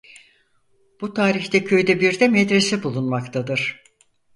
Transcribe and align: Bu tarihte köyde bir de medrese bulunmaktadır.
Bu 1.01 1.13
tarihte 1.13 1.63
köyde 1.63 2.01
bir 2.01 2.19
de 2.19 2.27
medrese 2.27 2.83
bulunmaktadır. 2.83 3.81